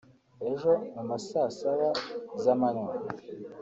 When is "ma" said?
1.09-1.17